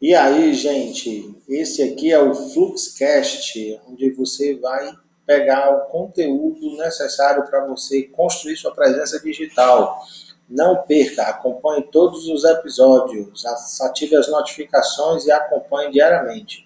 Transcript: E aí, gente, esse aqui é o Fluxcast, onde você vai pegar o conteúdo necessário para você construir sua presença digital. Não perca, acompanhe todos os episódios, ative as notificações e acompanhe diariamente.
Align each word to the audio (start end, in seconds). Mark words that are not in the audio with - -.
E 0.00 0.14
aí, 0.14 0.52
gente, 0.52 1.34
esse 1.48 1.82
aqui 1.82 2.12
é 2.12 2.18
o 2.18 2.34
Fluxcast, 2.34 3.80
onde 3.88 4.10
você 4.10 4.54
vai 4.54 4.92
pegar 5.24 5.74
o 5.74 5.86
conteúdo 5.86 6.76
necessário 6.76 7.46
para 7.46 7.66
você 7.66 8.02
construir 8.02 8.56
sua 8.56 8.74
presença 8.74 9.18
digital. 9.20 9.98
Não 10.48 10.82
perca, 10.82 11.22
acompanhe 11.22 11.82
todos 11.90 12.28
os 12.28 12.44
episódios, 12.44 13.44
ative 13.80 14.16
as 14.16 14.28
notificações 14.28 15.24
e 15.24 15.32
acompanhe 15.32 15.90
diariamente. 15.90 16.65